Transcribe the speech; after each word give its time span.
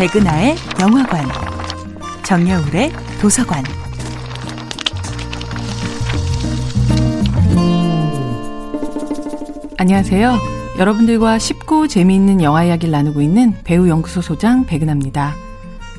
백은하의 0.00 0.56
영화관, 0.80 1.26
정여울의 2.22 2.90
도서관. 3.20 3.62
안녕하세요. 9.76 10.38
여러분들과 10.78 11.38
쉽고 11.38 11.86
재미있는 11.86 12.40
영화 12.40 12.64
이야기를 12.64 12.90
나누고 12.90 13.20
있는 13.20 13.54
배우 13.62 13.90
연구소 13.90 14.22
소장 14.22 14.64
백은하입니다. 14.64 15.34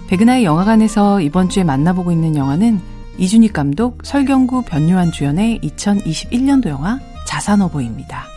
백은하의 0.08 0.46
영화관에서 0.46 1.22
이번 1.22 1.50
주에 1.50 1.64
만나보고 1.64 2.12
있는 2.12 2.36
영화는 2.36 2.82
이준익 3.20 3.54
감독, 3.54 4.00
설경구, 4.02 4.64
변요한 4.64 5.12
주연의 5.12 5.60
2021년도 5.60 6.70
영화 6.70 7.00
자산어보입니다. 7.28 8.31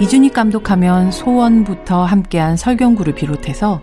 이준익 0.00 0.32
감독하면 0.34 1.10
소원부터 1.10 2.04
함께한 2.04 2.56
설경구를 2.56 3.14
비롯해서 3.14 3.80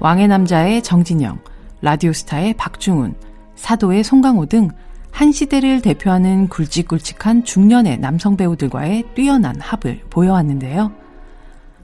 왕의 0.00 0.28
남자의 0.28 0.82
정진영, 0.82 1.38
라디오스타의 1.82 2.54
박중훈, 2.54 3.14
사도의 3.54 4.02
송강호 4.04 4.46
등 4.46 4.70
한 5.12 5.32
시대를 5.32 5.82
대표하는 5.82 6.48
굵직굵직한 6.48 7.44
중년의 7.44 7.98
남성 7.98 8.36
배우들과의 8.36 9.04
뛰어난 9.14 9.60
합을 9.60 10.00
보여왔는데요. 10.08 10.92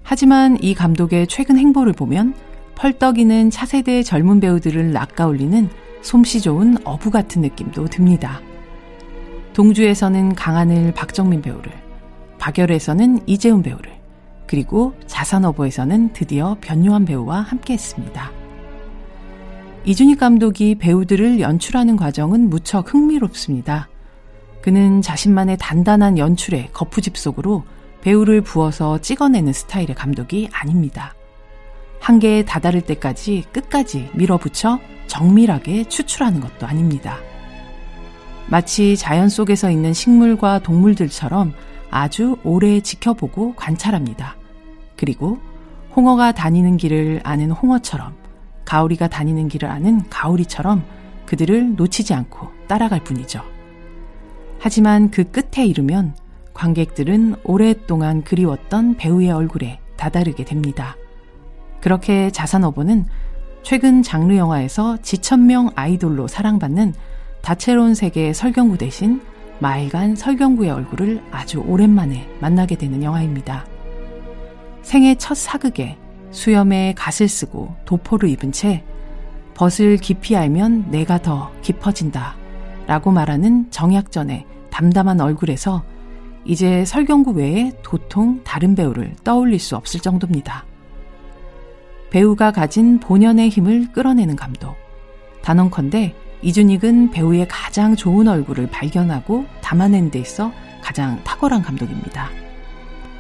하지만 0.03 0.57
이 0.63 0.75
감독의 0.75 1.27
최근 1.27 1.59
행보를 1.59 1.93
보면 1.93 2.35
펄떡이는 2.77 3.51
차세대 3.51 4.03
젊은 4.03 4.41
배우들을 4.41 4.93
낚아올리는 4.93 5.69
솜씨 6.03 6.41
좋은 6.41 6.77
어부 6.85 7.11
같은 7.11 7.43
느낌도 7.43 7.87
듭니다. 7.87 8.41
동주에서는 9.55 10.35
강하늘 10.35 10.93
박정민 10.93 11.43
배우를, 11.43 11.73
박열에서는 12.47 13.27
이재훈 13.27 13.61
배우를, 13.65 13.91
그리고 14.47 14.95
자산어보에서는 15.09 16.13
드디어 16.13 16.57
변요한 16.61 17.05
배우와 17.05 17.41
함께 17.41 17.73
했습니다. 17.73 18.31
이준익 19.85 20.21
감독이 20.21 20.77
배우들을 20.77 21.41
연출하는 21.41 21.97
과정은 21.97 22.49
무척 22.49 22.95
흥미롭습니다. 22.95 23.89
그는 24.63 25.03
자신만의 25.03 25.57
단단한 25.59 26.19
연출의 26.19 26.71
거푸집 26.73 27.17
속으로 27.17 27.65
배우를 28.03 28.43
부어서 28.43 29.01
찍어내는 29.01 29.53
스타일의 29.53 29.97
감독이 29.97 30.49
아닙니다. 30.53 31.17
한계에 31.99 32.45
다다를 32.45 32.81
때까지 32.83 33.43
끝까지 33.53 34.11
밀어붙여 34.15 34.79
정밀하게 35.09 35.89
추출하는 35.89 36.39
것도 36.39 36.69
아닙니다. 36.69 37.19
마치 38.47 38.97
자연 38.97 39.29
속에서 39.29 39.69
있는 39.69 39.93
식물과 39.93 40.61
동물들처럼 40.61 41.53
아주 41.91 42.37
오래 42.45 42.81
지켜보고 42.81 43.55
관찰합니다. 43.55 44.37
그리고 44.97 45.39
홍어가 45.95 46.33
다니는 46.33 46.77
길을 46.77 47.21
아는 47.25 47.51
홍어처럼 47.51 48.15
가오리가 48.65 49.09
다니는 49.09 49.49
길을 49.49 49.69
아는 49.69 50.03
가오리처럼 50.11 50.85
그들을 51.27 51.77
놓치지 51.77 52.15
않고 52.15 52.49
따라갈 52.69 53.03
뿐이죠. 53.03 53.43
하지만 54.59 55.11
그 55.11 55.25
끝에 55.31 55.65
이르면 55.67 56.15
관객들은 56.55 57.37
오랫동안 57.45 58.23
그리웠던 58.23 58.97
배우의 58.97 59.31
얼굴에 59.31 59.79
다다르게 59.97 60.45
됩니다. 60.45 60.97
그렇게 61.81 62.31
자산어보는 62.31 63.07
최근 63.63 64.03
장르 64.03 64.37
영화에서 64.37 64.97
지천명 65.03 65.71
아이돌로 65.75 66.29
사랑받는 66.29 66.95
다채로운 67.43 67.95
세계의 67.95 68.35
설경구 68.35 68.79
대신 68.79 69.21
마일간 69.59 70.17
설경구의 70.17 70.71
얼굴을 70.71 71.23
아주 71.31 71.61
오랜만에 71.61 72.29
만나게 72.41 72.77
되는 72.77 73.03
영화입니다. 73.03 73.67
생애 74.83 75.15
첫 75.15 75.35
사극에 75.35 75.97
수염에 76.31 76.95
갓을 76.97 77.29
쓰고 77.29 77.75
도포를 77.85 78.29
입은 78.29 78.53
채 78.53 78.85
벗을 79.55 79.97
깊이 79.97 80.37
알면 80.37 80.91
내가 80.91 81.21
더 81.21 81.51
깊어진다 81.63 82.37
라고 82.87 83.11
말하는 83.11 83.71
정약전의 83.71 84.45
담담한 84.71 85.21
얼굴에서 85.21 85.83
이제 86.45 86.85
설경구 86.85 87.33
외에 87.33 87.73
도통 87.83 88.43
다른 88.45 88.75
배우를 88.75 89.15
떠올릴 89.25 89.59
수 89.59 89.75
없을 89.75 90.01
정도입니다. 90.01 90.65
배우가 92.11 92.53
가진 92.53 93.01
본연의 93.01 93.49
힘을 93.49 93.91
끌어내는 93.93 94.37
감독. 94.37 94.77
단언컨대 95.43 96.15
이준익은 96.43 97.11
배우의 97.11 97.49
가장 97.49 97.97
좋은 97.97 98.29
얼굴을 98.29 98.69
발견하고 98.71 99.47
담아낸 99.63 100.11
데 100.11 100.19
있어 100.19 100.53
가장 100.83 101.23
탁월한 101.25 101.63
감독입니다. 101.63 102.31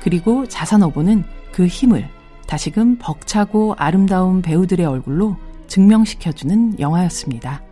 그리고 0.00 0.46
자산어보는 0.46 1.24
그 1.52 1.66
힘을 1.66 2.08
다시금 2.46 2.98
벅차고 2.98 3.74
아름다운 3.76 4.42
배우들의 4.42 4.86
얼굴로 4.86 5.36
증명시켜주는 5.66 6.78
영화였습니다. 6.78 7.62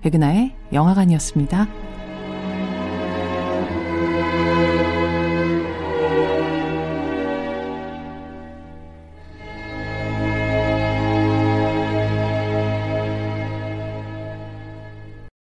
백은하의 0.00 0.54
영화관이었습니다. 0.72 1.66